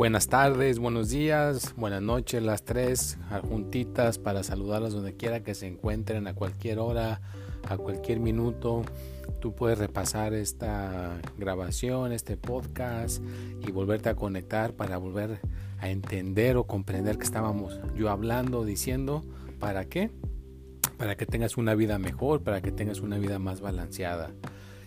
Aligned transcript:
Buenas 0.00 0.28
tardes, 0.28 0.78
buenos 0.78 1.10
días, 1.10 1.74
buenas 1.76 2.00
noches, 2.00 2.42
las 2.42 2.64
tres 2.64 3.18
juntitas 3.50 4.16
para 4.16 4.42
saludarlas 4.42 4.94
donde 4.94 5.14
quiera 5.14 5.42
que 5.42 5.54
se 5.54 5.66
encuentren, 5.66 6.26
a 6.26 6.32
cualquier 6.32 6.78
hora, 6.78 7.20
a 7.68 7.76
cualquier 7.76 8.18
minuto. 8.18 8.82
Tú 9.40 9.54
puedes 9.54 9.76
repasar 9.76 10.32
esta 10.32 11.20
grabación, 11.36 12.12
este 12.12 12.38
podcast 12.38 13.22
y 13.60 13.70
volverte 13.72 14.08
a 14.08 14.14
conectar 14.14 14.72
para 14.72 14.96
volver 14.96 15.38
a 15.80 15.90
entender 15.90 16.56
o 16.56 16.64
comprender 16.64 17.18
que 17.18 17.24
estábamos 17.24 17.78
yo 17.94 18.08
hablando, 18.08 18.64
diciendo, 18.64 19.22
¿para 19.58 19.84
qué? 19.84 20.10
Para 20.96 21.14
que 21.18 21.26
tengas 21.26 21.58
una 21.58 21.74
vida 21.74 21.98
mejor, 21.98 22.42
para 22.42 22.62
que 22.62 22.72
tengas 22.72 23.00
una 23.00 23.18
vida 23.18 23.38
más 23.38 23.60
balanceada. 23.60 24.30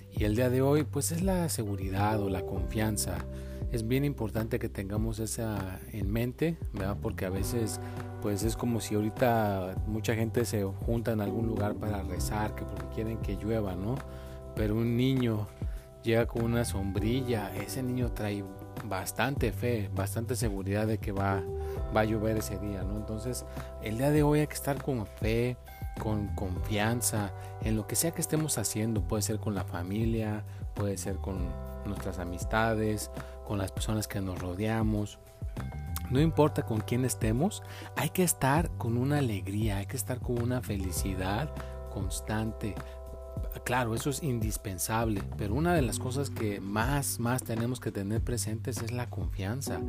Y 0.09 0.23
el 0.23 0.36
día 0.36 0.50
de 0.50 0.64
hoy 0.64 0.86
pues 0.86 1.11
es 1.11 1.21
la 1.21 1.50
seguridad 1.50 2.20
o 2.20 2.32
la 2.32 2.42
confianza 2.42 3.24
es 3.73 3.87
bien 3.87 4.05
importante 4.05 4.59
que 4.59 4.69
tengamos 4.69 5.18
esa 5.18 5.79
en 5.91 6.11
mente, 6.11 6.57
¿verdad? 6.73 6.95
Porque 7.01 7.25
a 7.25 7.32
veces 7.32 7.79
pues 8.21 8.43
es 8.43 8.55
como 8.55 8.79
si 8.79 8.93
ahorita 8.93 9.75
mucha 9.87 10.13
gente 10.13 10.46
se 10.46 10.63
junta 10.63 11.11
en 11.11 11.21
algún 11.21 11.47
lugar 11.47 11.73
para 11.73 12.04
rezar, 12.04 12.54
que 12.54 12.63
porque 12.65 12.86
quieren 12.93 13.18
que 13.18 13.36
llueva, 13.36 13.75
¿no? 13.75 13.96
Pero 14.55 14.75
un 14.75 14.96
niño 14.96 15.47
llega 16.04 16.27
con 16.27 16.43
una 16.43 16.65
sombrilla, 16.65 17.51
ese 17.55 17.82
niño 17.82 18.11
trae 18.11 18.43
bastante 18.86 19.51
fe, 19.51 19.89
bastante 19.96 20.35
seguridad 20.35 20.85
de 20.85 20.99
que 20.99 21.11
va, 21.11 21.41
va 21.96 22.01
a 22.01 22.05
llover 22.05 22.37
ese 22.37 22.60
día, 22.60 22.83
¿no? 22.83 22.96
Entonces, 22.97 23.43
el 23.82 23.97
día 23.97 24.11
de 24.11 24.21
hoy 24.21 24.41
hay 24.41 24.47
que 24.47 24.54
estar 24.54 24.83
con 24.83 25.07
fe, 25.07 25.57
con 25.99 26.27
confianza 26.35 27.32
en 27.63 27.75
lo 27.75 27.87
que 27.87 27.96
sea 27.96 28.11
que 28.11 28.21
estemos 28.21 28.60
haciendo, 28.60 29.01
puede 29.01 29.24
ser 29.24 29.39
con 29.39 29.55
la 29.55 29.63
familia, 29.63 30.43
puede 30.73 30.97
ser 30.97 31.18
con 31.18 31.50
nuestras 31.86 32.19
amistades, 32.19 33.11
con 33.45 33.57
las 33.57 33.71
personas 33.71 34.07
que 34.07 34.21
nos 34.21 34.39
rodeamos. 34.39 35.19
No 36.09 36.19
importa 36.19 36.63
con 36.63 36.81
quién 36.81 37.05
estemos, 37.05 37.63
hay 37.95 38.09
que 38.09 38.23
estar 38.23 38.69
con 38.77 38.97
una 38.97 39.19
alegría, 39.19 39.77
hay 39.77 39.85
que 39.85 39.97
estar 39.97 40.19
con 40.19 40.41
una 40.41 40.61
felicidad 40.61 41.49
constante, 41.91 42.75
claro, 43.64 43.95
eso 43.95 44.09
es 44.09 44.23
indispensable, 44.23 45.23
pero 45.38 45.53
una 45.56 45.73
de 45.73 45.81
las 45.81 46.00
cosas 46.00 46.30
que 46.30 46.59
más, 46.59 47.20
más 47.20 47.44
tenemos 47.44 47.80
que 47.80 47.92
tener 47.92 48.22
presentes 48.22 48.81
es 48.81 48.92
la 48.92 49.09
confianza, 49.09 49.80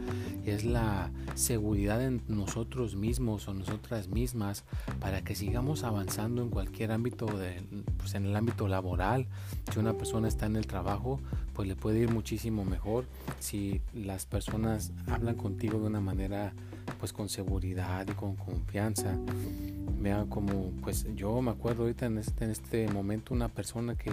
es 0.45 0.65
la 0.65 1.11
seguridad 1.35 2.03
en 2.03 2.23
nosotros 2.29 2.97
mismos 2.97 3.49
o 3.49 3.55
nosotras 3.55 4.09
mismas 4.09 4.65
para 5.01 5.23
que 5.23 5.35
sigamos 5.35 5.83
avanzando 5.83 6.43
en 6.43 6.51
cualquier 6.51 6.93
ámbito, 6.93 7.27
de, 7.27 7.63
pues 7.99 8.15
en 8.15 8.27
el 8.27 8.37
ámbito 8.37 8.69
laboral. 8.69 9.27
Si 9.73 9.79
una 9.79 9.95
persona 9.95 10.29
está 10.29 10.47
en 10.47 10.57
el 10.57 10.67
trabajo, 10.67 11.21
pues 11.53 11.69
le 11.69 11.77
puede 11.77 12.01
ir 12.01 12.11
muchísimo 12.11 12.65
mejor 12.65 13.07
si 13.39 13.81
las 13.93 14.27
personas 14.27 14.93
hablan 15.07 15.37
contigo 15.37 15.79
de 15.81 15.87
una 15.87 16.01
manera 16.01 16.53
pues 17.01 17.13
con 17.13 17.29
seguridad 17.29 18.07
y 18.09 18.13
con 18.13 18.37
confianza. 18.37 19.17
Vea 20.05 20.27
como 20.29 20.71
pues 20.83 21.07
yo 21.15 21.41
me 21.41 21.51
acuerdo 21.51 21.85
ahorita 21.85 22.05
en 22.05 22.19
este, 22.19 22.45
en 22.45 22.51
este 22.51 22.87
momento 22.89 23.33
una 23.33 23.49
persona 23.49 23.95
que 23.95 24.13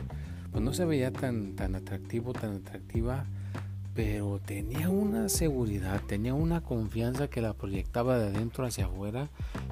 pues 0.50 0.64
no 0.64 0.72
se 0.72 0.86
veía 0.86 1.12
tan, 1.12 1.58
tan 1.58 1.76
atractivo, 1.76 2.32
tan 2.32 2.56
atractiva, 2.56 3.26
pero 3.94 4.40
tenía 4.40 4.88
una 4.88 5.28
seguridad, 5.28 6.00
tenía 6.08 6.34
una 6.34 6.62
confianza 6.62 7.28
que 7.28 7.42
la 7.42 7.52
proyectaba 7.52 8.18
de 8.18 8.28
adentro 8.28 8.66
hacia 8.66 8.86
afuera, 8.86 9.28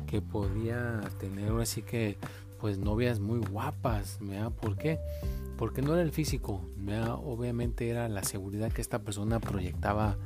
que 0.08 0.22
podía 0.22 1.00
tener 1.22 1.54
así 1.54 1.84
que 1.84 2.18
pues 2.60 2.78
novias 2.78 3.20
muy 3.20 3.40
guapas, 3.40 4.18
¿verdad? 4.22 4.52
¿Por 4.52 4.78
qué? 4.78 5.00
Porque 5.58 5.82
no 5.82 5.94
era 5.94 6.02
el 6.02 6.12
físico, 6.12 6.62
obviamente 7.24 7.90
era 7.90 8.08
la 8.08 8.24
seguridad 8.24 8.72
que 8.72 8.82
esta 8.82 9.00
persona 9.00 9.40
proyectaba 9.40 10.18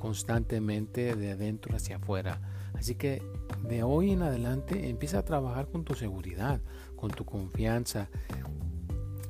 constantemente 0.00 1.16
de 1.16 1.32
adentro 1.32 1.74
hacia 1.74 1.96
afuera. 1.96 2.40
Así 2.74 2.94
que 2.94 3.22
de 3.68 3.82
hoy 3.82 4.12
en 4.12 4.22
adelante 4.22 4.88
empieza 4.88 5.18
a 5.18 5.24
trabajar 5.24 5.68
con 5.68 5.84
tu 5.84 5.94
seguridad, 5.94 6.60
con 6.94 7.10
tu 7.10 7.24
confianza. 7.24 8.08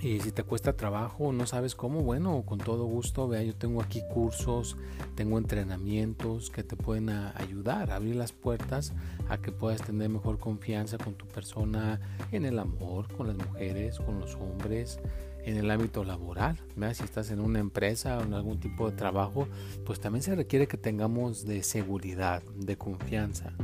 Y 0.01 0.21
si 0.21 0.31
te 0.31 0.43
cuesta 0.43 0.75
trabajo, 0.75 1.33
no 1.33 1.47
sabes 1.47 1.75
cómo, 1.75 2.03
bueno, 2.03 2.43
con 2.45 2.59
todo 2.59 2.84
gusto, 2.84 3.29
vea, 3.29 3.43
yo 3.43 3.55
tengo 3.55 3.81
aquí 3.81 4.03
cursos, 4.12 4.77
tengo 5.15 5.39
entrenamientos 5.39 6.51
que 6.51 6.62
te 6.62 6.77
pueden 6.77 7.09
ayudar 7.09 7.91
a 7.91 7.97
abrir 7.97 8.17
las 8.17 8.33
puertas 8.33 8.93
a 9.29 9.39
que 9.39 9.53
puedas 9.53 9.83
tener 9.83 10.11
mejor 10.11 10.39
confianza 10.39 10.99
con 10.99 11.15
tu 11.15 11.27
persona 11.27 12.01
en 12.31 12.45
el 12.45 12.59
amor, 12.59 13.11
con 13.17 13.27
las 13.27 13.37
mujeres, 13.37 13.99
con 13.99 14.21
los 14.21 14.34
hombres, 14.34 15.01
en 15.45 15.57
el 15.57 15.71
ámbito 15.71 16.05
laboral. 16.05 16.59
Si 16.93 17.03
estás 17.03 17.31
en 17.31 17.41
una 17.41 17.61
empresa 17.61 18.19
o 18.19 18.23
en 18.23 18.34
algún 18.34 18.61
tipo 18.61 18.91
de 18.91 18.97
trabajo, 18.97 19.49
pues 19.87 19.99
también 19.99 20.23
se 20.23 20.34
requiere 20.34 20.67
que 20.67 20.77
tengamos 20.77 21.47
de 21.47 21.63
seguridad, 21.63 22.43
de 22.55 22.77
confianza. 22.77 23.55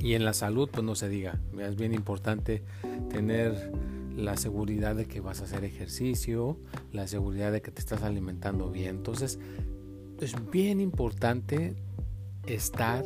Y 0.00 0.14
en 0.14 0.24
la 0.24 0.32
salud, 0.32 0.68
pues 0.72 0.82
no 0.82 0.94
se 0.94 1.08
diga. 1.08 1.38
Es 1.58 1.76
bien 1.76 1.92
importante 1.92 2.62
tener 3.10 3.70
la 4.20 4.36
seguridad 4.36 4.94
de 4.94 5.06
que 5.06 5.20
vas 5.20 5.40
a 5.40 5.44
hacer 5.44 5.64
ejercicio, 5.64 6.58
la 6.92 7.06
seguridad 7.06 7.52
de 7.52 7.62
que 7.62 7.70
te 7.70 7.80
estás 7.80 8.02
alimentando 8.02 8.70
bien. 8.70 8.96
Entonces, 8.96 9.38
es 10.20 10.34
bien 10.50 10.80
importante 10.80 11.74
estar 12.46 13.04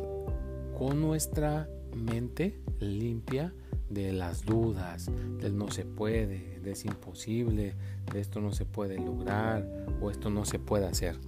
con 0.77 1.01
nuestra 1.01 1.69
mente 1.95 2.61
limpia 2.81 3.55
de 3.89 4.13
las 4.13 4.45
dudas, 4.45 5.11
del 5.41 5.57
no 5.57 5.71
se 5.71 5.85
puede, 5.85 6.59
de 6.61 6.73
es 6.73 6.85
imposible, 6.85 7.75
de 8.13 8.21
esto 8.21 8.41
no 8.41 8.53
se 8.53 8.65
puede 8.65 8.99
lograr 8.99 9.69
o 10.01 10.11
esto 10.11 10.31
no 10.31 10.45
se 10.45 10.59
puede 10.59 10.87
hacer. 10.87 11.19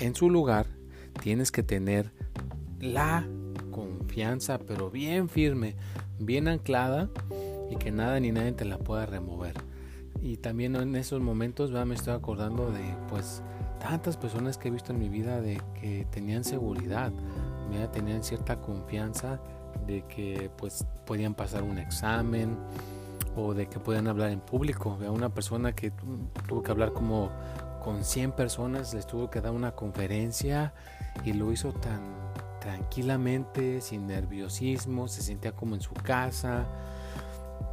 En 0.00 0.14
su 0.14 0.30
lugar, 0.30 0.66
tienes 1.20 1.50
que 1.50 1.62
tener 1.62 2.12
la 2.80 3.26
confianza, 3.70 4.58
pero 4.58 4.90
bien 4.90 5.28
firme, 5.28 5.76
bien 6.18 6.48
anclada 6.48 7.10
y 7.72 7.76
que 7.76 7.90
nada 7.90 8.20
ni 8.20 8.30
nadie 8.32 8.52
te 8.52 8.64
la 8.64 8.78
pueda 8.78 9.06
remover. 9.06 9.54
Y 10.20 10.36
también 10.36 10.76
en 10.76 10.94
esos 10.94 11.20
momentos 11.20 11.70
me 11.70 11.94
estoy 11.94 12.14
acordando 12.14 12.70
de 12.70 12.94
pues 13.08 13.42
tantas 13.80 14.16
personas 14.16 14.58
que 14.58 14.68
he 14.68 14.70
visto 14.70 14.92
en 14.92 14.98
mi 14.98 15.08
vida 15.08 15.40
de 15.40 15.60
que 15.80 16.06
tenían 16.10 16.44
seguridad, 16.44 17.12
tenían 17.92 18.22
cierta 18.22 18.60
confianza 18.60 19.40
de 19.86 20.02
que 20.02 20.50
pues 20.58 20.86
podían 21.06 21.34
pasar 21.34 21.62
un 21.62 21.78
examen 21.78 22.56
o 23.34 23.54
de 23.54 23.66
que 23.66 23.80
podían 23.80 24.06
hablar 24.06 24.30
en 24.30 24.40
público. 24.40 24.98
A 25.04 25.10
una 25.10 25.30
persona 25.30 25.72
que 25.72 25.90
tuvo 26.46 26.62
que 26.62 26.70
hablar 26.70 26.92
como 26.92 27.30
con 27.82 28.04
100 28.04 28.32
personas, 28.32 28.94
les 28.94 29.06
tuvo 29.06 29.30
que 29.30 29.40
dar 29.40 29.52
una 29.52 29.72
conferencia 29.72 30.74
y 31.24 31.32
lo 31.32 31.50
hizo 31.50 31.72
tan 31.72 32.00
tranquilamente, 32.60 33.80
sin 33.80 34.06
nerviosismo, 34.06 35.08
se 35.08 35.22
sentía 35.22 35.50
como 35.50 35.74
en 35.74 35.80
su 35.80 35.94
casa. 35.94 36.66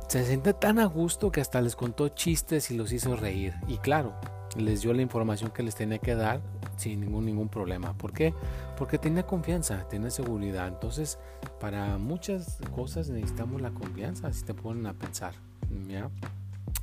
Se 0.10 0.26
sentía 0.26 0.54
tan 0.54 0.80
a 0.80 0.86
gusto 0.86 1.32
que 1.32 1.40
hasta 1.40 1.62
les 1.62 1.76
contó 1.76 2.10
chistes 2.10 2.72
y 2.72 2.76
los 2.76 2.92
hizo 2.92 3.16
reír. 3.16 3.54
Y 3.68 3.78
claro, 3.78 4.16
les 4.58 4.82
dio 4.82 4.92
la 4.92 5.04
información 5.04 5.52
que 5.52 5.62
les 5.62 5.76
tenía 5.76 6.00
que 6.00 6.16
dar 6.16 6.42
sin 6.78 7.02
ningún, 7.02 7.28
ningún 7.28 7.48
problema. 7.48 7.96
¿Por 7.96 8.12
qué? 8.12 8.34
Porque 8.76 8.98
tenía 8.98 9.28
confianza, 9.28 9.88
tenía 9.88 10.10
seguridad. 10.10 10.68
Entonces, 10.68 11.20
para 11.60 12.00
muchas 12.00 12.58
cosas 12.76 13.10
necesitamos 13.10 13.62
la 13.62 13.70
confianza, 13.70 14.34
si 14.34 14.44
te 14.44 14.56
ponen 14.56 14.88
a 14.88 14.94
pensar. 14.94 15.36